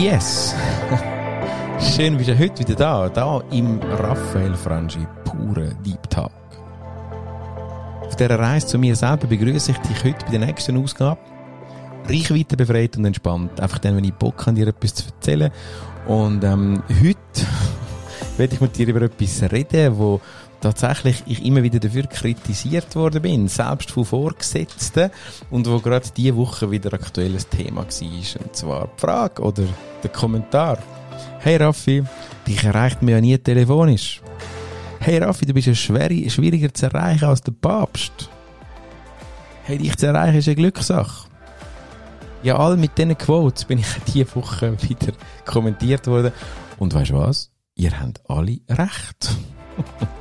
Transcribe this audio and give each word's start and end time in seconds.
Yes! 0.00 0.54
Schön, 1.78 2.16
bist 2.16 2.30
du 2.30 2.38
heute 2.38 2.60
wieder 2.60 2.74
da, 2.74 3.08
da 3.10 3.42
im 3.50 3.78
Raphael 3.82 4.54
Frangi 4.54 5.06
pure 5.24 5.74
Deep 5.84 6.08
Talk. 6.08 6.32
Auf 8.06 8.16
dieser 8.16 8.38
Reise 8.38 8.66
zu 8.66 8.78
mir 8.78 8.96
selber 8.96 9.26
begrüße 9.26 9.72
ich 9.72 9.78
dich 9.78 10.02
heute 10.02 10.24
bei 10.24 10.30
der 10.30 10.46
nächsten 10.46 10.82
Ausgabe. 10.82 11.20
Reichweite 12.08 12.56
befreit 12.56 12.96
und 12.96 13.04
entspannt. 13.04 13.60
Einfach 13.60 13.78
dann, 13.78 13.94
wenn 13.94 14.04
ich 14.04 14.14
Bock 14.14 14.46
habe, 14.46 14.56
dir 14.56 14.68
etwas 14.68 14.94
zu 14.94 15.04
erzählen. 15.04 15.50
Und 16.06 16.44
ähm, 16.44 16.82
heute 16.88 17.46
werde 18.38 18.54
ich 18.54 18.60
mit 18.62 18.78
dir 18.78 18.88
über 18.88 19.02
etwas 19.02 19.52
reden, 19.52 19.98
wo 19.98 20.18
tatsächlich 20.60 21.22
ich 21.26 21.44
immer 21.44 21.62
wieder 21.62 21.80
dafür 21.80 22.06
kritisiert 22.06 22.94
worden 22.94 23.22
bin, 23.22 23.48
selbst 23.48 23.90
von 23.90 24.04
Vorgesetzten 24.04 25.10
und 25.50 25.68
wo 25.68 25.78
gerade 25.78 26.08
diese 26.16 26.36
Woche 26.36 26.70
wieder 26.70 26.92
aktuelles 26.92 27.48
Thema 27.48 27.86
war. 27.86 28.42
Und 28.44 28.56
zwar 28.56 28.88
die 28.88 29.00
Frage 29.00 29.42
oder 29.42 29.64
der 30.02 30.10
Kommentar. 30.10 30.78
Hey 31.38 31.56
Raffi, 31.56 32.04
dich 32.46 32.64
erreicht 32.64 33.02
mir 33.02 33.12
ja 33.12 33.20
nie 33.20 33.38
telefonisch. 33.38 34.20
Hey 35.00 35.18
Raffi, 35.18 35.46
du 35.46 35.54
bist 35.54 35.66
ja 35.66 35.74
schwieriger 35.74 36.72
zu 36.72 36.86
erreichen 36.86 37.24
als 37.24 37.40
der 37.40 37.52
Papst. 37.52 38.28
Hey, 39.64 39.78
dich 39.78 39.96
zu 39.96 40.06
erreichen 40.06 40.38
ist 40.38 40.48
eine 40.48 40.56
Glückssache. 40.56 41.28
Ja, 42.42 42.58
all 42.58 42.76
mit 42.76 42.96
diesen 42.96 43.16
Quotes 43.16 43.64
bin 43.64 43.78
ich 43.78 43.86
diese 44.12 44.34
Woche 44.34 44.76
wieder 44.82 45.12
kommentiert 45.44 46.06
worden. 46.06 46.32
Und 46.78 46.94
weißt 46.94 47.10
du 47.10 47.18
was? 47.18 47.50
Ihr 47.74 47.98
habt 48.00 48.20
alle 48.28 48.58
recht. 48.68 49.36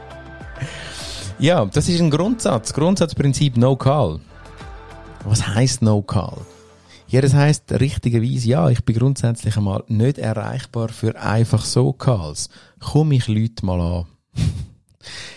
Ja, 1.39 1.63
das 1.63 1.87
ist 1.87 2.01
ein 2.01 2.09
Grundsatz. 2.09 2.73
Grundsatzprinzip 2.73 3.55
No 3.55 3.77
Call. 3.77 4.19
Was 5.23 5.47
heißt 5.47 5.81
No 5.81 6.01
Call? 6.01 6.37
Ja, 7.07 7.21
das 7.21 7.33
heisst 7.33 7.71
richtigerweise, 7.71 8.49
ja, 8.49 8.69
ich 8.69 8.83
bin 8.83 8.97
grundsätzlich 8.97 9.55
einmal 9.55 9.85
nicht 9.87 10.17
erreichbar 10.17 10.89
für 10.89 11.17
einfach 11.17 11.63
so 11.63 11.93
Calls. 11.93 12.49
Komm 12.81 13.13
ich 13.13 13.29
Leute 13.29 13.65
mal 13.65 13.79
an. 13.79 14.05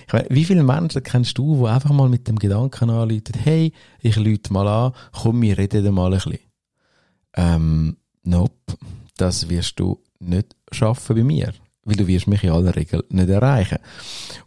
ich 0.07 0.13
meine, 0.13 0.27
wie 0.29 0.45
viele 0.45 0.65
Menschen 0.65 1.05
kennst 1.05 1.39
du, 1.39 1.57
die 1.57 1.71
einfach 1.71 1.93
mal 1.93 2.09
mit 2.09 2.27
dem 2.27 2.37
Gedanken 2.41 2.91
anrufen, 2.91 3.35
hey, 3.41 3.73
ich 4.01 4.17
lüte 4.17 4.53
mal 4.53 4.67
an, 4.67 4.93
komm, 5.13 5.41
wir 5.41 5.57
reden 5.57 5.95
mal 5.95 6.13
ein 6.13 6.19
bisschen. 6.19 6.39
Ähm, 7.35 7.97
nope, 8.25 8.77
das 9.17 9.49
wirst 9.49 9.79
du 9.79 10.03
nicht 10.19 10.57
schaffen 10.73 11.15
bei 11.15 11.23
mir 11.23 11.53
weil 11.85 11.97
du 11.97 12.07
wirst 12.07 12.29
mich 12.29 12.45
in 12.45 12.51
aller 12.51 12.77
Regel 12.77 13.05
nicht 13.09 13.29
erreichen. 13.29 13.79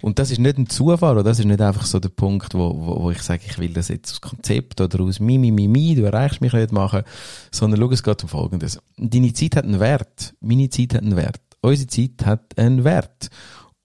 Und 0.01 0.19
das 0.19 0.31
ist 0.31 0.39
nicht 0.39 0.57
ein 0.57 0.69
Zufall, 0.69 1.13
oder 1.13 1.23
das 1.23 1.39
ist 1.39 1.45
nicht 1.45 1.61
einfach 1.61 1.85
so 1.85 1.99
der 1.99 2.09
Punkt, 2.09 2.53
wo, 2.53 2.75
wo, 2.75 3.03
wo 3.03 3.11
ich 3.11 3.21
sage, 3.21 3.43
ich 3.45 3.57
will 3.59 3.73
das 3.73 3.89
jetzt 3.89 4.11
aus 4.11 4.21
Konzept 4.21 4.79
oder 4.79 5.01
aus 5.01 5.19
mi, 5.19 5.37
mi, 5.37 5.51
mi, 5.51 5.67
mi, 5.67 5.95
du 5.95 6.03
erreichst 6.03 6.41
mich 6.41 6.53
nicht 6.53 6.71
machen, 6.71 7.03
sondern 7.51 7.79
schau, 7.81 7.91
es 7.91 8.03
geht 8.03 8.23
um 8.23 8.29
Folgendes. 8.29 8.79
Deine 8.97 9.33
Zeit 9.33 9.55
hat 9.57 9.65
einen 9.65 9.79
Wert, 9.79 10.33
meine 10.39 10.69
Zeit 10.69 10.93
hat 10.93 11.01
einen 11.01 11.15
Wert, 11.15 11.41
unsere 11.61 11.87
Zeit 11.87 12.25
hat 12.25 12.57
einen 12.57 12.83
Wert. 12.83 13.29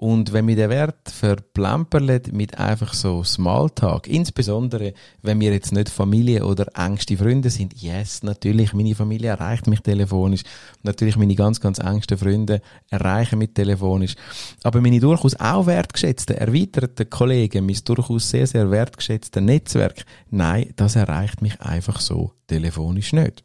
Und 0.01 0.33
wenn 0.33 0.49
wir 0.49 0.57
den 0.57 0.71
Wert 0.71 1.11
verplempern 1.11 2.23
mit 2.33 2.57
einfach 2.57 2.95
so 2.95 3.23
Smalltalk, 3.23 4.07
insbesondere 4.07 4.95
wenn 5.21 5.39
wir 5.41 5.53
jetzt 5.53 5.73
nicht 5.73 5.91
Familie 5.91 6.47
oder 6.47 6.69
engste 6.75 7.19
Freunde 7.19 7.51
sind, 7.51 7.75
yes, 7.75 8.23
natürlich, 8.23 8.73
meine 8.73 8.95
Familie 8.95 9.29
erreicht 9.29 9.67
mich 9.67 9.81
telefonisch, 9.81 10.41
natürlich 10.83 11.19
meine 11.19 11.35
ganz, 11.35 11.61
ganz 11.61 11.81
engsten 11.81 12.17
Freunde 12.17 12.63
erreichen 12.89 13.41
mich 13.41 13.53
telefonisch, 13.53 14.15
aber 14.63 14.81
meine 14.81 15.01
durchaus 15.01 15.39
auch 15.39 15.67
wertgeschätzten, 15.67 16.35
erweiterten 16.35 17.11
Kollegen, 17.11 17.67
mein 17.67 17.77
durchaus 17.85 18.31
sehr, 18.31 18.47
sehr 18.47 18.71
wertgeschätzte 18.71 19.43
Netzwerk, 19.43 20.07
nein, 20.31 20.73
das 20.77 20.97
erreicht 20.97 21.43
mich 21.43 21.61
einfach 21.61 22.01
so 22.01 22.33
telefonisch 22.47 23.13
nicht. 23.13 23.45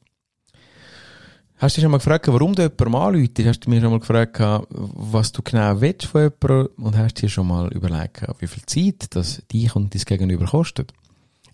Hast 1.66 1.78
du 1.78 1.80
dich 1.80 1.84
schon 1.86 1.92
mal 1.94 1.98
gefragt, 1.98 2.28
warum 2.28 2.54
du 2.54 2.62
jemanden 2.62 2.94
anläutest? 2.94 3.48
Hast 3.48 3.60
du 3.62 3.72
mir 3.72 3.82
schon 3.82 3.90
mal 3.90 4.00
gefragt, 4.00 4.40
was 4.70 5.32
du 5.32 5.42
genau 5.42 5.82
willst 5.82 6.06
von 6.06 6.22
jemandem? 6.22 6.70
Und 6.78 6.96
hast 6.96 7.16
dir 7.16 7.28
schon 7.28 7.48
mal 7.48 7.74
überlegt, 7.74 8.22
wie 8.38 8.46
viel 8.46 8.64
Zeit 8.68 9.08
das 9.16 9.42
dich 9.52 9.76
und 9.76 9.96
dein 9.96 10.02
Gegenüber 10.04 10.46
kostet? 10.46 10.94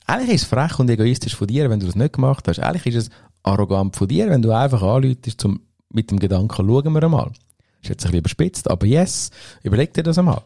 Eigentlich 0.08 0.36
ist 0.36 0.42
es 0.42 0.48
frech 0.50 0.80
und 0.80 0.90
egoistisch 0.90 1.34
von 1.34 1.48
dir, 1.48 1.70
wenn 1.70 1.80
du 1.80 1.86
das 1.86 1.96
nicht 1.96 2.12
gemacht 2.12 2.46
hast. 2.50 2.60
Eigentlich 2.60 2.94
ist 2.94 3.08
es 3.08 3.10
arrogant 3.44 3.96
von 3.96 4.10
dir, 4.10 4.30
wenn 4.30 4.42
du 4.42 4.52
einfach 4.52 4.82
anläutest 4.82 5.40
zum, 5.40 5.62
mit 5.94 6.12
dem 6.12 6.20
Gedanken, 6.20 6.68
schauen 6.68 6.92
wir 6.94 7.04
einmal. 7.04 7.32
Ist 7.82 7.88
jetzt 7.88 8.04
ein 8.04 8.12
bisschen 8.12 8.20
überspitzt, 8.20 8.70
aber 8.70 8.86
yes, 8.86 9.32
überleg 9.64 9.94
dir 9.94 10.04
das 10.04 10.18
einmal. 10.18 10.42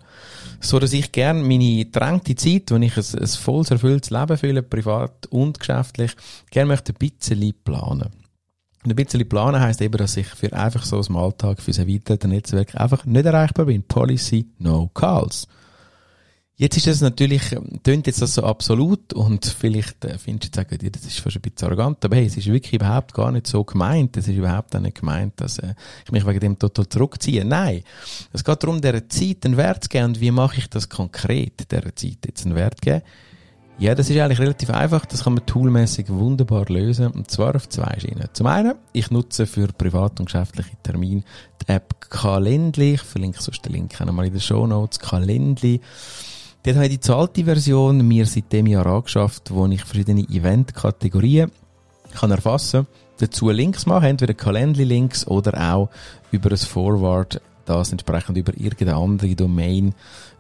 So, 0.60 0.78
dass 0.78 0.94
ich 0.94 1.12
gerne 1.12 1.42
meine 1.42 1.86
drängte 1.86 2.36
Zeit, 2.36 2.70
wenn 2.70 2.84
ich 2.84 2.96
ein, 2.96 3.20
ein 3.20 3.28
voll 3.28 3.66
erfülltes 3.68 4.12
Leben 4.12 4.38
fühle, 4.38 4.62
privat 4.62 5.26
und 5.32 5.60
geschäftlich, 5.60 6.12
gerne 6.52 6.68
möchte 6.68 6.94
ein 6.94 7.00
bisschen 7.00 7.52
planen. 7.64 8.12
Und 8.12 8.25
ein 8.86 8.96
bisschen 8.96 9.28
planen 9.28 9.62
heisst 9.62 9.82
eben, 9.82 9.98
dass 9.98 10.18
ich 10.18 10.28
für 10.28 10.54
einfach 10.54 10.86
so 10.86 11.02
im 11.02 11.16
Alltag, 11.16 11.62
für 11.62 11.72
das 11.72 11.80
erweiterte 11.80 12.28
Netzwerk 12.28 12.76
einfach 12.76 13.06
nicht 13.06 13.26
erreichbar 13.26 13.66
bin. 13.66 13.84
Policy, 13.84 14.48
no 14.60 14.90
calls. 14.94 15.48
Jetzt 16.58 16.78
ist 16.78 16.88
es 16.88 17.02
natürlich, 17.02 17.54
tönt 17.84 18.08
jetzt 18.08 18.22
das 18.22 18.36
so 18.36 18.44
absolut 18.44 19.12
und 19.12 19.46
vielleicht 19.46 20.06
äh, 20.06 20.18
findest 20.18 20.56
du 20.56 20.62
jetzt 20.62 20.70
sagen, 20.72 20.92
das 20.92 21.06
ist 21.06 21.20
fast 21.20 21.36
ein 21.36 21.42
bisschen 21.42 21.68
arrogant, 21.68 22.06
aber 22.06 22.16
hey, 22.16 22.28
es 22.28 22.38
ist 22.38 22.48
wirklich 22.48 22.76
überhaupt 22.76 23.14
gar 23.14 23.30
nicht 23.34 23.46
so 23.46 23.66
gemeint. 23.66 24.16
Es 24.16 24.30
ist 24.30 24.38
überhaupt 24.38 24.74
auch 24.74 24.80
nicht 24.80 25.02
gemeint, 25.02 25.34
dass 25.42 25.60
äh, 25.60 25.74
ich 26.06 26.12
mich 26.14 26.26
wegen 26.26 26.40
dem 26.40 26.58
total 26.58 26.88
zurückziehe. 26.88 27.44
Nein. 27.44 27.84
Es 28.32 28.46
geht 28.46 28.64
darum, 28.64 28.80
der 28.80 29.10
Zeit 29.10 29.46
einen 29.46 29.58
Wert 29.58 29.84
zu 29.84 29.90
geben 29.90 30.06
und 30.06 30.22
wie 30.22 30.32
mache 30.32 30.60
ich 30.60 30.70
das 30.70 30.88
konkret, 30.88 31.70
der 31.72 31.94
Zeit 31.94 32.20
jetzt 32.26 32.46
einen 32.46 32.56
Wert 32.56 32.78
zu 32.82 32.90
geben. 32.90 33.02
Ja, 33.78 33.94
das 33.94 34.10
ist 34.10 34.18
eigentlich 34.18 34.40
relativ 34.40 34.70
einfach. 34.70 35.06
Das 35.06 35.26
kann 35.26 35.34
man 35.34 35.46
toolmäßig 35.46 36.10
wunderbar 36.10 36.66
lösen. 36.70 37.08
Und 37.08 37.30
zwar 37.30 37.56
auf 37.56 37.68
zwei 37.68 38.00
Schienen. 38.00 38.30
Zum 38.32 38.48
einen, 38.48 38.76
ich 38.94 39.12
nutze 39.12 39.46
für 39.46 39.68
privat 39.68 40.20
und 40.20 40.28
geschäftliche 40.28 40.78
Termine 40.82 41.24
die 41.62 41.74
App 41.74 42.10
Calendly. 42.10 42.94
Ich 42.94 43.02
verlinke 43.02 43.42
sonst 43.42 43.66
den 43.66 43.74
Link 43.74 44.00
einmal 44.00 44.28
in 44.28 44.32
den 44.32 44.40
Show 44.40 44.66
Notes. 44.66 45.00
Calendly. 45.00 45.82
Dort 46.64 46.78
habe 46.78 46.86
ich 46.86 46.94
die 46.94 47.00
zahlte 47.02 47.44
Version 47.44 48.08
mir 48.08 48.26
seit 48.26 48.52
dem 48.54 48.68
Jahr 48.68 48.86
angeschafft, 48.86 49.52
wo 49.54 49.68
ich 49.68 49.84
verschiedene 49.84 50.22
Event-Kategorien 50.22 51.52
kann 52.14 52.32
erfassen. 52.32 52.88
Dazu 53.20 53.50
Links 53.50 53.86
machen, 53.86 54.06
entweder 54.06 54.34
Calendly-Links 54.34 55.28
oder 55.28 55.74
auch 55.74 55.90
über 56.32 56.50
ein 56.50 56.58
Forward 56.58 57.42
das 57.66 57.92
entsprechend 57.92 58.38
über 58.38 58.54
irgendeine 58.56 58.96
andere 58.96 59.36
Domain 59.36 59.94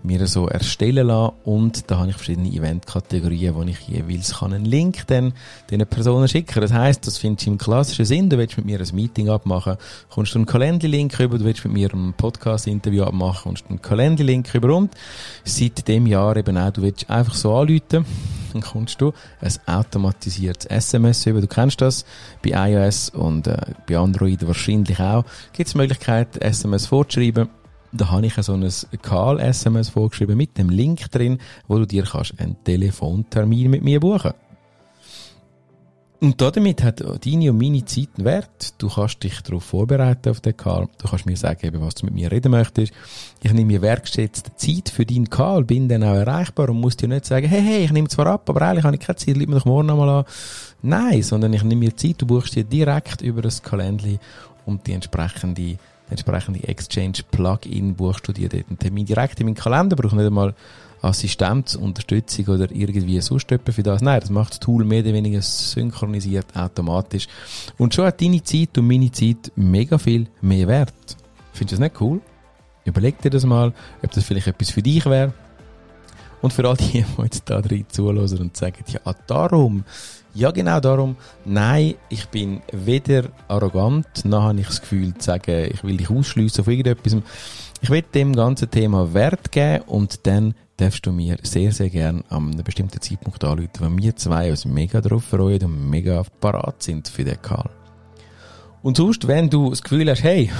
mir 0.04 0.26
so 0.28 0.48
erstellen 0.48 1.08
lassen. 1.08 1.34
Und 1.44 1.90
da 1.90 1.98
habe 1.98 2.10
ich 2.10 2.16
verschiedene 2.16 2.50
Event-Kategorien, 2.50 3.56
wo 3.56 3.64
ich 3.64 3.80
jeweils 3.88 4.40
kann 4.40 4.54
einen 4.54 4.66
Link 4.66 5.08
dann 5.08 5.34
den 5.72 5.86
Personen 5.86 6.28
schicken. 6.28 6.62
Das 6.62 6.72
heißt, 6.72 7.06
das 7.06 7.18
findest 7.18 7.48
du 7.48 7.52
im 7.52 7.58
klassischen 7.58 8.06
Sinn, 8.06 8.30
du 8.30 8.38
willst 8.38 8.58
mit 8.58 8.66
mir 8.66 8.80
ein 8.80 8.96
Meeting 8.96 9.30
abmachen, 9.30 9.78
kommst 10.10 10.34
du 10.34 10.40
einen 10.40 10.46
Calendly-Link 10.46 11.18
rüber, 11.20 11.38
du 11.38 11.46
willst 11.46 11.64
mit 11.66 11.74
mir 11.74 11.92
ein 11.94 12.14
Podcast-Interview 12.14 13.04
abmachen, 13.04 13.44
kommst 13.44 13.66
du 13.66 13.70
einen 13.70 13.82
Calendly-Link 13.82 14.54
rüber 14.54 14.76
und 14.76 14.92
seit 15.44 15.88
dem 15.88 16.08
Jahr 16.08 16.38
eben 16.38 16.58
auch, 16.58 16.72
du 16.72 16.84
willst 16.84 17.10
einfach 17.10 17.34
so 17.34 17.56
anrufen, 17.56 18.06
dann 18.56 18.62
kommst 18.62 19.02
du 19.02 19.14
ein 19.42 19.54
automatisiertes 19.66 20.66
SMS 20.66 21.26
über. 21.26 21.42
Du 21.42 21.48
kennst 21.48 21.82
das 21.82 22.06
bei 22.44 22.52
iOS 22.52 23.10
und 23.10 23.48
äh, 23.48 23.58
bei 23.88 23.98
Android 23.98 24.46
wahrscheinlich 24.48 25.00
auch. 25.00 25.26
Gibt 25.54 25.68
es 25.68 25.74
die 25.74 25.78
Möglichkeit, 25.78 26.38
SMS 26.42 26.88
vorzuschreiben 26.88 27.50
da 27.92 28.12
habe 28.12 28.26
ich 28.26 28.34
so 28.34 28.54
ein 28.54 28.70
Call-SMS 29.02 29.88
vorgeschrieben 29.88 30.36
mit 30.36 30.58
dem 30.58 30.70
Link 30.70 31.10
drin, 31.12 31.40
wo 31.70 31.78
du 31.78 31.88
dir 31.88 32.04
kannst 32.04 32.34
einen 32.38 32.62
Telefontermin 32.66 33.72
mit 33.72 33.84
mir 33.84 34.02
buchen 34.02 34.34
und 36.26 36.42
damit 36.42 36.84
hat 36.84 37.02
deine 37.02 37.52
und 37.52 37.58
meine 37.60 37.86
Zeit 37.86 38.10
einen 38.18 38.26
Wert. 38.26 38.74
Du 38.80 38.90
kannst 38.90 39.22
dich 39.22 39.42
darauf 39.42 39.64
vorbereiten 39.64 40.30
auf 40.30 40.42
den 40.42 40.58
Call. 40.58 40.88
Du 40.98 41.08
kannst 41.08 41.28
mir 41.28 41.38
sagen, 41.38 41.72
was 41.76 41.94
du 41.94 42.06
mit 42.06 42.16
mir 42.16 42.32
reden 42.32 42.52
möchtest. 42.52 42.92
Ich 43.44 43.54
nehme 43.54 43.68
mir 43.68 43.82
wertgeschätzte 43.84 44.56
Zeit 44.56 44.90
für 44.90 45.06
deinen 45.06 45.30
Call, 45.30 45.64
bin 45.64 45.88
dann 45.88 46.04
auch 46.04 46.16
erreichbar 46.16 46.70
und 46.70 46.82
muss 46.82 46.98
dir 46.98 47.08
nicht 47.08 47.26
sagen, 47.26 47.48
hey, 47.48 47.62
hey, 47.62 47.84
ich 47.86 47.92
nehme 47.92 48.08
zwar 48.08 48.26
ab, 48.26 48.50
aber 48.50 48.64
eigentlich 48.64 48.86
habe 48.86 48.96
ich 48.96 49.02
keine 49.02 49.18
Zeit, 49.18 49.38
leite 49.38 49.50
mir 49.52 49.58
doch 49.58 49.66
morgen 49.66 49.88
nochmal 49.88 50.10
an. 50.10 50.26
Nein, 50.82 51.22
sondern 51.22 51.54
ich 51.54 51.64
nehme 51.64 51.82
mir 51.82 51.96
Zeit, 51.96 52.16
du 52.18 52.26
buchst 52.26 52.56
dir 52.56 52.64
direkt 52.64 53.22
über 53.22 53.44
das 53.44 53.62
Kalendli 53.62 54.18
und 54.66 54.88
die 54.88 54.94
entsprechende 54.94 55.78
entsprechende 56.10 56.68
Exchange-Plugin 56.68 57.96
buchst 57.96 58.28
du 58.28 58.32
dir 58.32 58.50
dort 58.50 58.68
einen 58.68 58.80
Termin 58.80 59.06
direkt 59.06 59.40
in 59.40 59.48
meinen 59.48 59.56
Kalender, 59.56 59.96
brauchst 59.96 60.16
nicht 60.16 60.26
einmal 60.26 60.54
Assistenz, 61.06 61.76
Unterstützung 61.76 62.48
oder 62.48 62.72
irgendwie 62.72 63.20
sonst 63.22 63.52
etwas 63.52 63.76
für 63.76 63.84
das. 63.84 64.02
Nein, 64.02 64.20
das 64.20 64.30
macht 64.30 64.52
das 64.52 64.60
Tool 64.60 64.84
mehr 64.84 65.02
oder 65.02 65.14
weniger 65.14 65.42
synchronisiert 65.42 66.48
automatisch. 66.56 67.28
Und 67.78 67.94
schon 67.94 68.06
hat 68.06 68.22
deine 68.22 68.44
Zeit 68.44 68.78
und 68.78 68.88
meine 68.88 69.12
Zeit 69.12 69.52
mega 69.56 69.98
viel 69.98 70.28
mehr 70.42 70.68
Wert. 70.68 71.18
Findest 71.54 71.78
du 71.78 71.82
das 71.82 71.92
nicht 71.92 72.02
cool? 72.02 72.22
Überleg 72.86 73.22
dir 73.22 73.30
das 73.30 73.46
mal, 73.46 73.74
ob 74.04 74.12
das 74.12 74.24
vielleicht 74.24 74.48
etwas 74.48 74.70
für 74.70 74.82
dich 74.82 75.06
wäre. 75.06 75.34
Und 76.42 76.54
für 76.54 76.68
all 76.68 76.78
die, 76.78 77.04
die 77.18 77.22
jetzt 77.24 77.50
da 77.50 77.62
drin 77.62 77.86
zuhören 77.90 78.40
und 78.40 78.58
sagen, 78.58 78.84
ja, 78.88 79.14
darum 79.28 79.84
ja, 80.36 80.52
genau 80.52 80.82
darum. 80.82 81.16
Nein, 81.46 81.96
ich 82.10 82.28
bin 82.28 82.62
weder 82.74 83.30
arrogant, 83.48 84.26
noch 84.26 84.44
habe 84.44 84.60
ich 84.60 84.68
das 84.68 84.82
Gefühl 84.82 85.14
zu 85.16 85.26
sagen, 85.28 85.70
ich 85.72 85.82
will 85.84 85.96
dich 85.96 86.10
ausschliessen 86.10 86.62
auf 86.62 86.68
irgendetwas. 86.68 87.16
Ich 87.82 87.90
will 87.90 88.02
dem 88.02 88.36
ganzen 88.36 88.70
Thema 88.70 89.14
Wert 89.14 89.54
geben 89.54 89.86
und 89.88 90.28
dann 90.28 90.54
darfst 90.78 91.06
du 91.06 91.12
mir 91.12 91.38
sehr, 91.44 91.72
sehr 91.72 91.90
gern 91.90 92.24
an 92.30 92.52
einem 92.52 92.64
bestimmten 92.64 93.02
Zeitpunkt 93.02 93.44
anrufen, 93.44 93.70
weil 93.80 93.98
wir 93.98 94.16
zwei 94.16 94.50
uns 94.52 94.66
mega 94.66 95.02
drauf 95.02 95.24
freuen 95.24 95.64
und 95.64 95.90
mega 95.90 96.24
parat 96.40 96.84
sind 96.84 97.08
für 97.08 97.24
den 97.24 97.42
Call. 97.42 97.70
Und 98.82 98.98
sonst, 98.98 99.28
wenn 99.28 99.50
du 99.50 99.70
das 99.70 99.82
Gefühl 99.82 100.10
hast, 100.10 100.24
hey, 100.24 100.52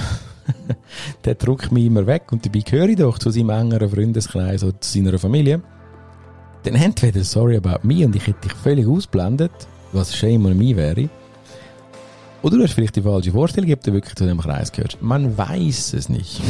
der 1.24 1.34
drückt 1.34 1.70
mich 1.72 1.84
immer 1.86 2.06
weg 2.06 2.32
und 2.32 2.44
dabei 2.44 2.60
gehöre 2.60 2.88
ich 2.88 2.96
doch 2.96 3.18
zu 3.18 3.30
seinem 3.30 3.50
engeren 3.50 3.90
Freundeskreis 3.90 4.64
oder 4.64 4.80
zu 4.80 4.92
seiner 4.98 5.18
Familie, 5.18 5.62
dann 6.62 6.74
entweder 6.74 7.22
sorry 7.22 7.56
about 7.56 7.86
me 7.86 8.04
und 8.04 8.16
ich 8.16 8.26
hätte 8.26 8.48
dich 8.48 8.52
völlig 8.52 8.86
ausblendet, 8.86 9.52
was 9.92 10.16
shame 10.16 10.46
on 10.46 10.56
me 10.56 10.76
wäre, 10.76 11.08
oder 12.46 12.58
du 12.58 12.62
hast 12.62 12.74
vielleicht 12.74 12.94
die 12.94 13.02
falsche 13.02 13.32
Vorstellung, 13.32 13.72
ob 13.72 13.82
du 13.82 13.92
wirklich 13.92 14.14
zu 14.14 14.24
dem 14.24 14.40
Kreis 14.40 14.70
gehörst. 14.70 15.02
Man 15.02 15.36
weiß 15.36 15.94
es 15.94 16.08
nicht. 16.08 16.40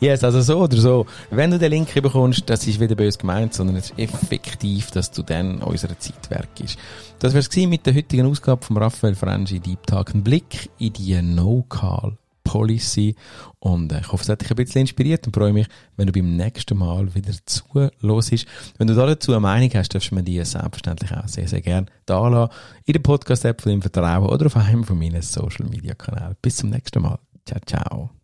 Yes, 0.00 0.24
also 0.24 0.40
so 0.40 0.58
oder 0.58 0.76
so. 0.76 1.06
Wenn 1.30 1.50
du 1.50 1.58
den 1.58 1.70
Link 1.70 1.94
bekommst, 1.94 2.42
das 2.46 2.66
ist 2.66 2.80
wieder 2.80 2.94
böse 2.94 3.18
gemeint, 3.18 3.54
sondern 3.54 3.76
es 3.76 3.90
ist 3.90 3.98
effektiv, 3.98 4.90
dass 4.90 5.10
du 5.10 5.22
dann 5.22 5.62
unserer 5.62 5.98
Zeit 5.98 6.28
bist. 6.58 6.78
Das 7.18 7.34
wär's 7.34 7.48
gewesen 7.48 7.70
mit 7.70 7.86
der 7.86 7.94
heutigen 7.94 8.26
Ausgabe 8.26 8.64
von 8.64 8.76
Raphael 8.76 9.14
Frangi 9.14 9.60
Deep 9.60 9.86
Talk. 9.86 10.14
Ein 10.14 10.22
Blick 10.22 10.70
in 10.78 10.92
die 10.92 11.20
No-Call 11.20 12.18
Policy. 12.44 13.16
Und 13.58 13.90
äh, 13.92 14.00
ich 14.00 14.12
hoffe, 14.12 14.22
es 14.22 14.28
hat 14.28 14.42
dich 14.42 14.50
ein 14.50 14.56
bisschen 14.56 14.82
inspiriert 14.82 15.26
und 15.26 15.34
freue 15.34 15.52
mich, 15.52 15.66
wenn 15.96 16.06
du 16.06 16.12
beim 16.12 16.36
nächsten 16.36 16.78
Mal 16.78 17.12
wieder 17.14 17.32
zuhörst. 17.46 18.46
Wenn 18.78 18.86
du 18.86 18.94
dazu 18.94 19.32
eine 19.32 19.40
Meinung 19.40 19.70
hast, 19.74 19.94
darfst 19.94 20.10
du 20.10 20.14
mir 20.14 20.22
die 20.22 20.42
selbstverständlich 20.44 21.12
auch 21.12 21.26
sehr, 21.26 21.48
sehr 21.48 21.62
gerne 21.62 21.86
da 22.06 22.28
lassen. 22.28 22.52
In 22.84 22.92
der 22.92 23.00
Podcast-App 23.00 23.62
von 23.62 23.82
Vertrauen 23.82 24.28
oder 24.28 24.46
auf 24.46 24.56
einem 24.56 24.84
von 24.84 24.98
meinen 24.98 25.22
Social-Media-Kanälen. 25.22 26.36
Bis 26.40 26.56
zum 26.56 26.70
nächsten 26.70 27.02
Mal. 27.02 27.18
Ciao, 27.46 27.60
ciao. 27.66 28.23